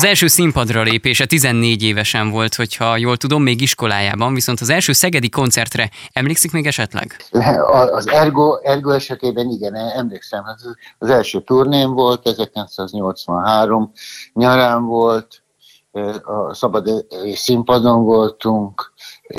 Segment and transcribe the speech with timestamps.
[0.00, 4.92] Az első színpadra lépése 14 évesen volt, hogyha jól tudom, még iskolájában, viszont az első
[4.92, 7.16] szegedi koncertre emlékszik még esetleg?
[7.92, 10.44] Az Ergo, Ergo esetében igen, emlékszem.
[10.98, 13.92] Az első turnén volt, 1983
[14.32, 15.42] nyarán volt,
[16.22, 18.92] a szabad színpadon voltunk,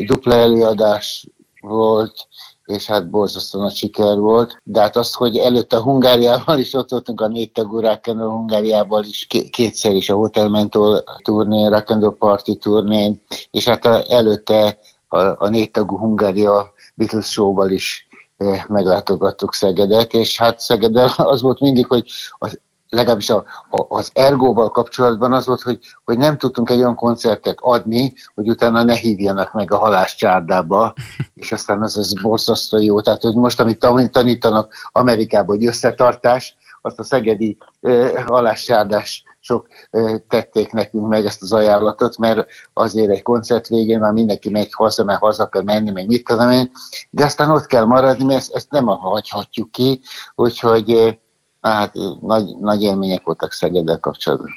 [0.06, 1.28] dupla előadás
[1.62, 2.28] volt,
[2.72, 4.58] és hát borzasztó nagy siker volt.
[4.64, 9.04] De hát azt, hogy előtte a Hungáriával is ott voltunk, a négy tagú Rakendó Hungáriával
[9.04, 13.22] is kétszer is a Hotel Mentol turnén, Rakendó Party turnén,
[13.52, 18.08] és hát előtte a, a négy tagú Hungária Beatles show is
[18.38, 22.60] eh, meglátogattuk Szegedet, és hát Szegeden az volt mindig, hogy az
[22.92, 27.58] legalábbis a, a, az ergóval kapcsolatban az volt, hogy, hogy nem tudtunk egy olyan koncertet
[27.60, 30.94] adni, hogy utána ne hívjanak meg a halás csárdába,
[31.34, 33.02] és aztán az az borzasztó jó.
[33.02, 33.80] Tehát, hogy most, amit
[34.12, 41.42] tanítanak Amerikában, hogy összetartás, azt a szegedi eh, haláscsárdás sok eh, tették nekünk meg ezt
[41.42, 45.92] az ajánlatot, mert azért egy koncert végén már mindenki megy haza, mert haza kell menni,
[45.92, 46.72] meg mit tudom én,
[47.10, 50.02] de aztán ott kell maradni, mert ezt, ezt nem hagyhatjuk ki,
[50.36, 51.20] úgyhogy
[51.62, 54.50] Hát nagy, nagy élmények voltak Szegeddel kapcsolatban.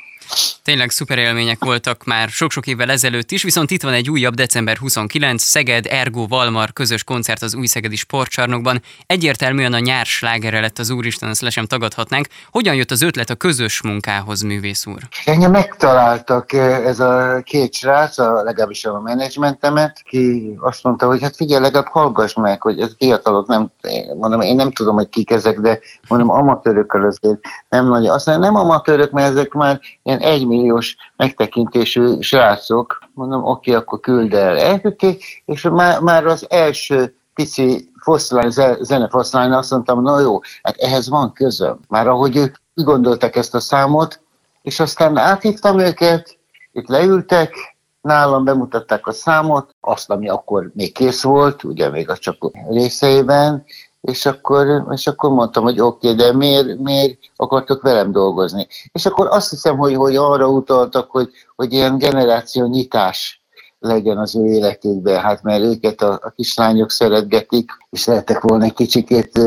[0.62, 4.76] Tényleg szuper élmények voltak már sok-sok évvel ezelőtt is, viszont itt van egy újabb december
[4.76, 8.82] 29, Szeged Ergo Valmar közös koncert az új Szegedi Sportcsarnokban.
[9.06, 12.26] Egyértelműen a nyár slágere lett az Úristen, ezt le sem tagadhatnánk.
[12.50, 14.98] Hogyan jött az ötlet a közös munkához, művész úr?
[15.24, 21.36] Engem megtaláltak ez a két srác, a, legalábbis a menedzsmentemet, ki azt mondta, hogy hát
[21.36, 23.70] figyelj, legalább hallgass meg, hogy ez fiatalok nem,
[24.18, 28.06] mondom, én nem tudom, hogy kik ezek, de mondom, amatőrökkel azért nem nagy.
[28.06, 29.80] Aztán nem amatőrök, mert ezek már
[30.20, 34.58] ilyen egy egymilliós megtekintésű srácok, mondom, oké, akkor küld el.
[34.58, 41.08] Elküldték, és már, már az első pici foszlány, zenefoszlány azt mondtam, na jó, hát ehhez
[41.08, 41.80] van közöm.
[41.88, 44.20] Már ahogy ők gondoltak ezt a számot,
[44.62, 46.38] és aztán áthívtam őket,
[46.72, 52.16] itt leültek, nálam bemutatták a számot, azt, ami akkor még kész volt, ugye még a
[52.16, 52.36] csak
[52.68, 53.64] részeiben,
[54.04, 58.66] és akkor, és akkor mondtam, hogy oké, okay, de miért, miért akartok velem dolgozni?
[58.92, 63.43] És akkor azt hiszem, hogy, hogy arra utaltak, hogy, hogy ilyen generáció nyitás
[63.84, 68.72] legyen az ő életükben, hát mert őket a, a kislányok szeretgetik, és szerettek volna egy
[68.72, 69.40] kicsikét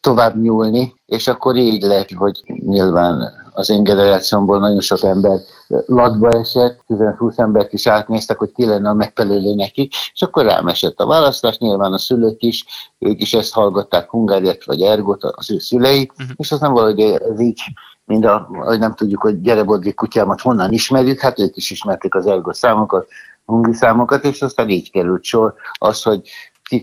[0.00, 5.38] tovább nyúlni, és akkor így lett, hogy nyilván az én generációmból nagyon sok ember
[5.86, 10.68] latba esett, 10-20 embert is átnéztek, hogy ki lenne a megfelelő neki, és akkor rám
[10.68, 12.64] esett a választás, nyilván a szülők is,
[12.98, 16.36] ők is ezt hallgatták, Hungáriát vagy Ergot, az ő szülei, uh-huh.
[16.36, 17.60] és aztán valahogy ez így
[18.04, 22.14] mind a, hogy nem tudjuk, hogy gyere Bodrik kutyámat honnan ismerjük, hát ők is ismerték
[22.14, 23.06] az Ergot számokat,
[23.48, 26.30] Hungi számokat, és aztán így került sor az, hogy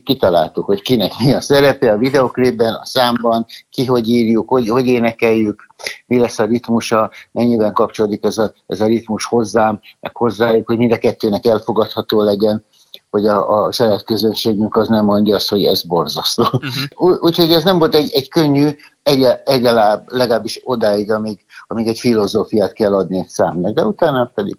[0.04, 4.88] kitaláltuk, hogy kinek mi a szerepe a videoklipben, a számban, ki hogy írjuk, hogy, hogy
[4.88, 5.68] énekeljük,
[6.06, 10.78] mi lesz a ritmusa, mennyiben kapcsolódik ez a, ez a ritmus hozzám, meg hozzájuk, hogy
[10.78, 12.66] mind a kettőnek elfogadható legyen,
[13.10, 16.44] hogy a, a saját közönségünk az nem mondja azt, hogy ez borzasztó.
[16.44, 17.24] Uh-huh.
[17.24, 18.70] Úgyhogy ez nem volt egy, egy könnyű,
[19.04, 24.58] egy, egyáltalán legalábbis odáig, amíg, amíg egy filozófiát kell adni egy számnak, de utána pedig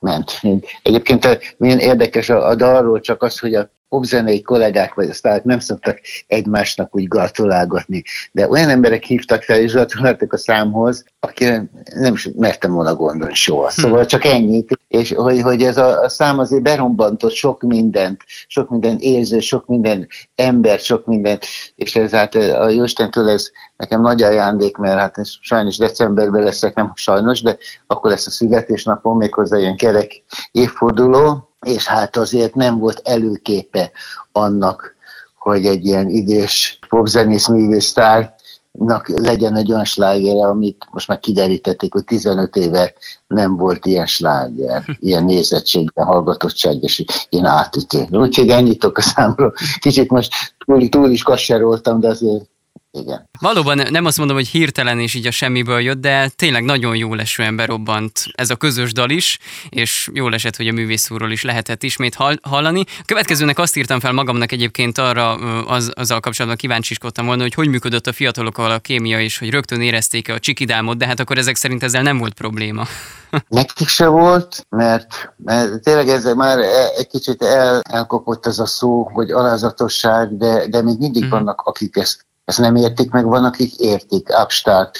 [0.00, 0.40] ment.
[0.82, 5.58] Egyébként milyen érdekes a, a dalról csak az, hogy a popzenei kollégák vagy sztárok nem
[5.58, 12.12] szoktak egymásnak úgy gratulálgatni, de olyan emberek hívtak fel és gratuláltak a számhoz, akire nem
[12.12, 13.70] is mertem volna gondolni soha.
[13.74, 13.80] Hm.
[13.80, 18.70] Szóval csak ennyit, és hogy, hogy ez a, a szám azért berombantott sok mindent, sok
[18.70, 21.44] minden érző, sok minden ember, sok mindent,
[21.74, 26.92] és ez hát a Jóistentől ez nekem nagy ajándék, mert hát sajnos decemberben leszek, nem
[26.94, 27.56] sajnos, de
[27.86, 30.22] akkor lesz a születésnapom, méghozzá ilyen kerek
[30.52, 33.90] évforduló, és hát azért nem volt előképe
[34.32, 34.96] annak,
[35.38, 42.04] hogy egy ilyen idős popzenész művésztárnak legyen egy olyan slágere, amit most már kiderítették, hogy
[42.04, 42.92] 15 éve
[43.26, 48.06] nem volt ilyen sláger, ilyen nézettségben, hallgatottság és ilyen átütő.
[48.10, 49.54] Úgyhogy ennyit a számról.
[49.80, 50.32] Kicsit most
[50.66, 52.44] túl, túl is kasseroltam, de azért
[52.90, 53.28] igen.
[53.40, 57.14] Valóban nem azt mondom, hogy hirtelen és így a semmiből jött, de tényleg nagyon jó
[57.14, 61.42] lesően berobbant ez a közös dal is, és jó esett, hogy a művész úrról is
[61.42, 62.84] lehetett ismét hallani.
[62.98, 65.34] A következőnek azt írtam fel magamnak egyébként arra,
[65.64, 69.80] az, azzal kapcsolatban kíváncsiskodtam volna, hogy hogy működött a fiatalokkal a kémia, és hogy rögtön
[69.80, 72.84] érezték a csikidámot, de hát akkor ezek szerint ezzel nem volt probléma.
[73.48, 78.66] Nekik se volt, mert, mert tényleg ezzel már e, egy kicsit el, elkopott ez a
[78.66, 81.28] szó, hogy alázatosság, de, de még mindig mm.
[81.28, 84.98] vannak, akik ezt ezt nem értik meg, van, akik értik, Abstart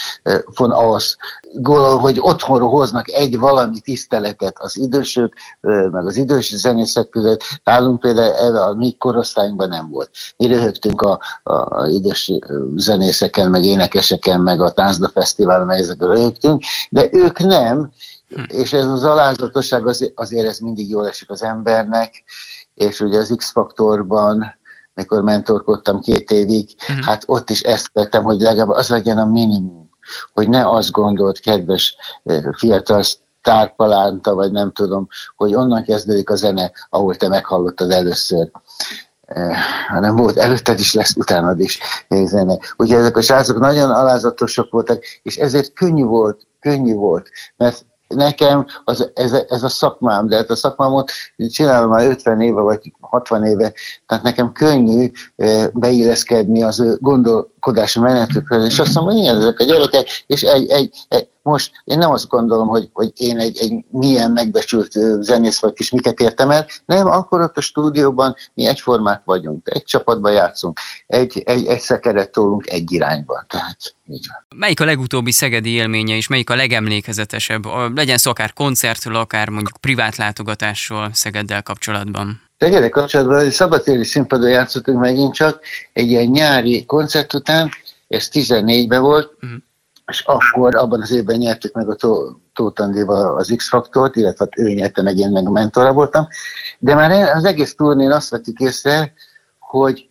[0.56, 1.16] von aus.
[1.52, 5.32] Golol, hogy otthonról hoznak egy valami tiszteletet az idősök,
[5.90, 7.42] meg az idős zenészek között.
[7.64, 10.10] Nálunk például a mi korosztályunkban nem volt.
[10.36, 12.32] Mi röhögtünk a, a, idős
[12.76, 17.90] zenészeken, meg énekeseken, meg a Táncda Fesztiválon, meg ezekről röhögtünk, de ők nem,
[18.28, 18.42] Hm.
[18.48, 22.24] És ez az alázatosság azért, azért ez mindig jól esik az embernek,
[22.74, 24.57] és ugye az X-faktorban,
[24.98, 27.04] mikor mentorkodtam két évig, uh-huh.
[27.04, 29.90] hát ott is ezt vettem, hogy legalább az legyen a minimum,
[30.32, 31.96] hogy ne azt gondolt, kedves
[32.56, 33.02] fiatal
[33.42, 38.50] tárpalánta, vagy nem tudom, hogy onnan kezdődik a zene, ahol te meghallottad először
[39.88, 41.78] hanem volt előtted is, lesz utánad is
[42.08, 42.58] zene.
[42.76, 48.66] Ugye ezek a srácok nagyon alázatosok voltak, és ezért könnyű volt, könnyű volt, mert nekem
[48.84, 53.44] az, ez, ez a szakmám, de hát a szakmámot csinálom már 50 éve vagy 60
[53.44, 53.72] éve,
[54.06, 55.10] tehát nekem könnyű
[55.72, 56.98] beilleszkedni az ő
[57.60, 61.72] gondolkodási menetükhöz, és azt mondom, hogy ilyen ezek a gyerekek, és egy, egy, egy, most
[61.84, 64.90] én nem azt gondolom, hogy, hogy én egy, egy milyen megbecsült
[65.20, 69.84] zenész vagy kis miket értem el, nem, akkor ott a stúdióban mi egyformák vagyunk, egy
[69.84, 74.58] csapatban játszunk, egy, egy, egy szekeret tolunk egy irányba, tehát így van.
[74.58, 77.64] Melyik a legutóbbi szegedi élménye, és melyik a legemlékezetesebb?
[77.94, 82.47] Legyen szó akár koncertről, akár mondjuk privát látogatásról Szegeddel kapcsolatban.
[82.58, 85.60] Szegedek kapcsolatban egy szabadtéri színpadon játszottunk megint csak
[85.92, 87.70] egy ilyen nyári koncert után,
[88.08, 89.58] ez 14-ben volt, uh-huh
[90.08, 91.96] és akkor abban az évben nyertük meg a
[92.54, 96.26] Tóth Andéval az X-faktort, illetve hát ő nyerte meg, én meg a mentora voltam,
[96.78, 99.12] de már az egész turnén azt vettük észre,
[99.58, 100.07] hogy,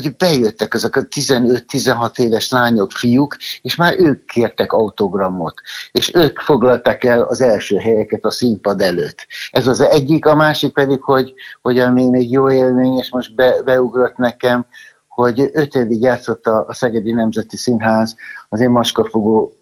[0.00, 5.54] hogy bejöttek ezek a 15-16 éves lányok, fiúk, és már ők kértek autogramot,
[5.92, 9.26] és ők foglalták el az első helyeket a színpad előtt.
[9.50, 13.62] Ez az egyik, a másik pedig, hogy, hogy ami még jó élmény, és most be,
[13.62, 14.66] beugrott nekem,
[15.08, 18.16] hogy öt évig játszott a, a Szegedi Nemzeti Színház
[18.48, 19.56] az én maskafogó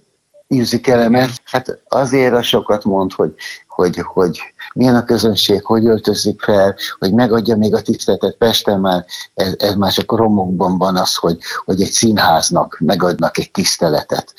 [0.56, 3.34] musicalemet, hát azért a sokat mond, hogy,
[3.66, 4.40] hogy, hogy
[4.74, 9.04] milyen a közönség, hogy öltözik fel, hogy megadja még a tiszteletet Pesten már,
[9.34, 14.34] ez, ez már csak romokban van az, hogy, hogy egy színháznak megadnak egy tiszteletet.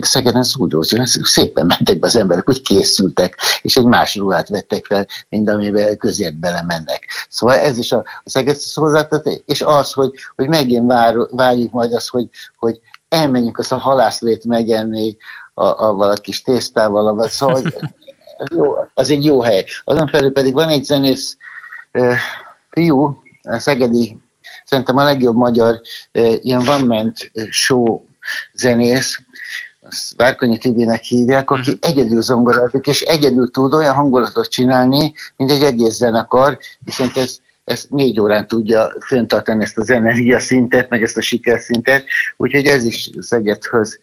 [0.00, 5.06] Szegeden zúdózó, szépen mentek be az emberek, hogy készültek, és egy más ruhát vettek fel,
[5.28, 7.04] mint amiben közért belemennek.
[7.28, 11.92] Szóval ez is a, a Szeged hozzátartó, és az, hogy, hogy megint vár, várjuk majd
[11.92, 15.16] azt, hogy, hogy elmenjünk azt a halászlét megenni
[15.54, 19.64] a, a valaki kis tésztával, vagy szóval az, jó, az egy jó hely.
[19.84, 21.36] Azon felül pedig van egy zenész
[21.92, 22.14] uh,
[22.70, 24.18] fiú, a Szegedi,
[24.64, 25.80] szerintem a legjobb magyar
[26.14, 28.00] uh, ilyen van ment show
[28.52, 29.20] zenész,
[29.80, 31.78] azt Várkonyi Tibinek hívják, aki mhm.
[31.80, 37.38] egyedül zongorázik, és egyedül tud olyan hangulatot csinálni, mint egy egész zenekar, viszont ez
[37.68, 42.04] ezt négy órán tudja föntartani ezt az energiaszintet, meg ezt a sikerszintet,
[42.36, 43.98] úgyhogy ez is Szegedhöz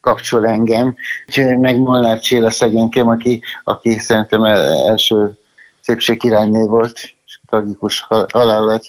[0.00, 0.94] kapcsol engem.
[1.26, 5.38] Úgyhogy meg Molnár Cséla szegénykem, aki, aki szerintem első
[5.80, 8.84] szépségkirálynő volt, és tragikus halál lett,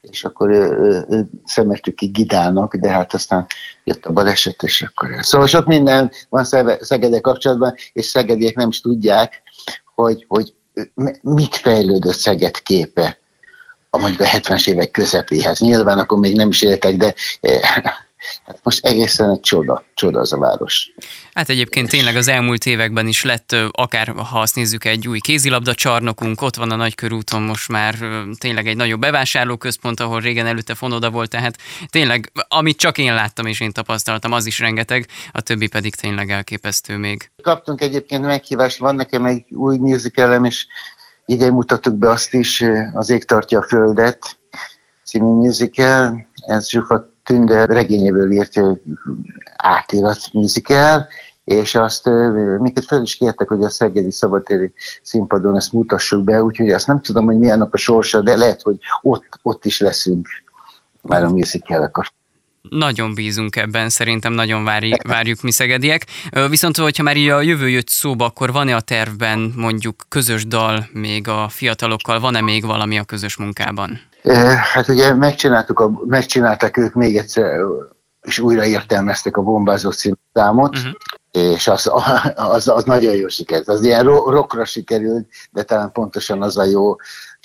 [0.00, 3.46] és akkor ő, szemestük ki Gidának, de hát aztán
[3.84, 5.08] jött a baleset, és akkor...
[5.20, 6.44] Szóval sok minden van
[6.80, 9.42] Szegedek kapcsolatban, és Szegediek nem is tudják,
[9.94, 10.54] hogy, hogy
[11.22, 13.20] mit fejlődött Szeged képe
[13.94, 15.60] a mondjuk a 70-es évek közepéhez.
[15.60, 17.60] Nyilván akkor még nem is éltek, de eh,
[18.44, 20.92] hát most egészen egy csoda, csoda az a város.
[21.34, 25.74] Hát egyébként tényleg az elmúlt években is lett, akár ha azt nézzük, egy új kézilabda
[25.74, 27.94] csarnokunk, ott van a Nagykörúton most már
[28.38, 31.56] tényleg egy nagyobb bevásárlóközpont, ahol régen előtte Fonoda volt, tehát
[31.90, 36.30] tényleg, amit csak én láttam és én tapasztaltam, az is rengeteg, a többi pedig tényleg
[36.30, 37.30] elképesztő még.
[37.42, 40.66] Kaptunk egyébként meghívást, van nekem egy új musicalem, és
[41.32, 44.18] Idén mutattuk be azt is, az Ég tartja a Földet
[45.04, 48.60] című musical, ez Zsufa Tünder regényéből írt
[49.56, 51.06] átirat musical,
[51.44, 52.10] és azt
[52.58, 54.72] minket fel is kértek, hogy a Szegedi Szabadtéri
[55.02, 58.78] színpadon ezt mutassuk be, úgyhogy azt nem tudom, hogy milyen a sorsa, de lehet, hogy
[59.02, 60.28] ott, ott is leszünk
[61.00, 61.90] már a musical
[62.70, 66.06] nagyon bízunk ebben, szerintem nagyon vári, várjuk mi szegediek.
[66.48, 70.88] Viszont, hogyha már így a jövő jött szóba, akkor van-e a tervben mondjuk közös dal
[70.92, 74.00] még a fiatalokkal, van-e még valami a közös munkában?
[74.72, 77.60] Hát ugye megcsináltuk a, megcsinálták ők még egyszer,
[78.22, 79.90] és újra értelmeztek a bombázó
[80.32, 80.92] számot, uh-huh.
[81.30, 81.90] és az,
[82.34, 83.68] az, az nagyon jó sikerült.
[83.68, 86.96] Az ilyen rockra sikerült, de talán pontosan az a jó,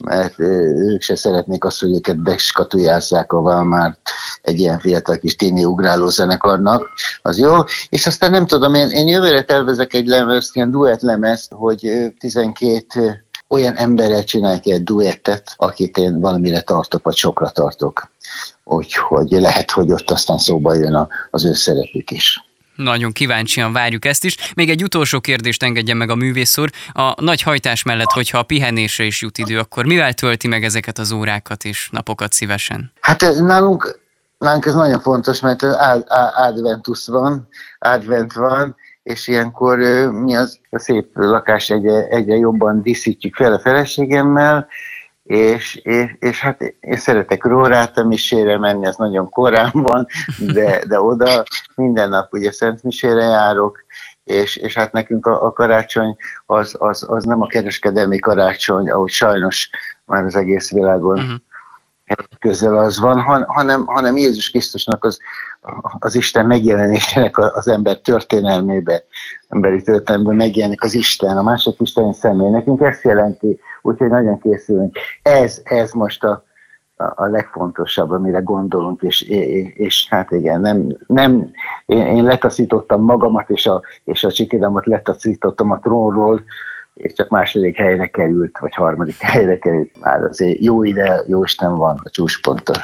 [0.04, 3.98] mert ők se szeretnék azt, hogy őket beskatujázzák a Valmár
[4.42, 6.90] egy ilyen fiatal kis téni ugráló zenekarnak,
[7.22, 7.56] az jó.
[7.90, 13.26] És aztán nem tudom, én, én jövőre tervezek egy lemezt, ilyen duett lemezt, hogy 12
[13.48, 18.12] olyan emberrel csinálják egy duettet, akit én valamire tartok, vagy sokra tartok.
[18.64, 22.42] Úgyhogy lehet, hogy ott aztán szóba jön az ő szerepük is.
[22.78, 24.38] Nagyon kíváncsian várjuk ezt is.
[24.56, 26.70] Még egy utolsó kérdést engedjen meg a művész úr.
[26.92, 30.98] A nagy hajtás mellett, hogyha a pihenésre is jut idő, akkor mivel tölti meg ezeket
[30.98, 32.92] az órákat és napokat szívesen?
[33.02, 34.00] Hát eh, nálunk,
[34.38, 35.64] nálunk ez nagyon fontos, mert
[36.36, 37.48] adventus van,
[37.80, 39.78] advent van, és ilyenkor
[40.12, 44.68] mi az a szép lakás egyre, egyre jobban díszítjük fel a feleségemmel,
[45.28, 50.08] és, és, és hát én szeretek Róráta misére menni, az nagyon korán van,
[50.54, 51.44] de, de oda
[51.76, 53.86] minden nap ugye Szent Misére járok,
[54.24, 56.16] és, és hát nekünk a, a karácsony
[56.46, 59.70] az, az, az nem a kereskedelmi karácsony, ahogy sajnos
[60.06, 61.46] már az egész világon uh-huh
[62.40, 65.20] közel az van, hanem, hanem Jézus Krisztusnak az,
[66.00, 69.04] az Isten megjelenésének az ember történelmébe,
[69.48, 72.50] emberi történelmében megjelenik az Isten, a másik Isten személy.
[72.50, 74.98] Nekünk ezt jelenti, úgyhogy nagyon készülünk.
[75.22, 76.44] Ez, ez most a,
[76.96, 81.52] a legfontosabb, amire gondolunk, és, és, és hát igen, nem, nem
[81.86, 86.42] én, én letaszítottam magamat, és a, és a csikidámat letaszítottam a trónról,
[86.98, 90.00] és csak második helyre került, vagy harmadik helyre került.
[90.00, 92.76] Már azért jó ide, jó Isten van a csúcsponton.